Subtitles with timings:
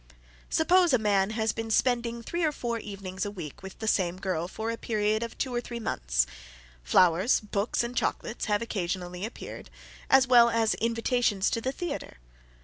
[0.49, 4.17] Suppose a man has been spending three or four evenings a week with the same
[4.19, 6.25] girl, for a period of two or three months.
[6.81, 9.69] Flowers, books, and chocolates have occasionally appeared,
[10.09, 12.17] as well as invitations to the theatre.